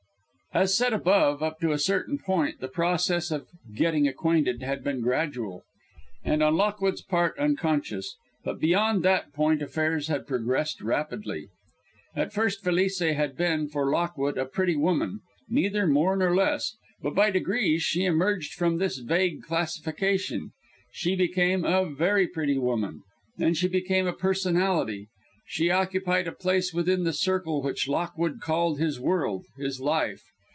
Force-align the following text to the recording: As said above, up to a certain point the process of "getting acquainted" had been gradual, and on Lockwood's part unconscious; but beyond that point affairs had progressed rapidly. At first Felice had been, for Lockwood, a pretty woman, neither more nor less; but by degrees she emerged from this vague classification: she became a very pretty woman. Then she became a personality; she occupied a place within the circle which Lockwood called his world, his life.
As 0.53 0.75
said 0.77 0.91
above, 0.91 1.41
up 1.41 1.61
to 1.61 1.71
a 1.71 1.79
certain 1.79 2.17
point 2.17 2.59
the 2.59 2.67
process 2.67 3.31
of 3.31 3.47
"getting 3.73 4.05
acquainted" 4.05 4.61
had 4.61 4.83
been 4.83 4.99
gradual, 4.99 5.63
and 6.25 6.43
on 6.43 6.57
Lockwood's 6.57 7.01
part 7.01 7.39
unconscious; 7.39 8.17
but 8.43 8.59
beyond 8.59 9.01
that 9.03 9.31
point 9.31 9.61
affairs 9.61 10.09
had 10.09 10.27
progressed 10.27 10.81
rapidly. 10.81 11.47
At 12.17 12.33
first 12.33 12.65
Felice 12.65 12.99
had 12.99 13.37
been, 13.37 13.69
for 13.69 13.89
Lockwood, 13.89 14.37
a 14.37 14.43
pretty 14.45 14.75
woman, 14.75 15.21
neither 15.47 15.87
more 15.87 16.17
nor 16.17 16.35
less; 16.35 16.75
but 17.01 17.15
by 17.15 17.31
degrees 17.31 17.81
she 17.81 18.03
emerged 18.03 18.51
from 18.53 18.77
this 18.77 18.97
vague 18.97 19.43
classification: 19.43 20.51
she 20.91 21.15
became 21.15 21.63
a 21.63 21.85
very 21.89 22.27
pretty 22.27 22.57
woman. 22.57 23.03
Then 23.37 23.53
she 23.53 23.69
became 23.69 24.05
a 24.05 24.11
personality; 24.11 25.07
she 25.47 25.71
occupied 25.71 26.27
a 26.27 26.33
place 26.33 26.73
within 26.73 27.05
the 27.05 27.13
circle 27.13 27.61
which 27.61 27.87
Lockwood 27.87 28.41
called 28.41 28.79
his 28.81 28.99
world, 28.99 29.45
his 29.57 29.79
life. 29.79 30.23